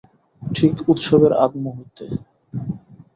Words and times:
ঠিক 0.41 0.73
উৎসবের 0.89 1.33
আগমুহূর্তে। 1.43 2.05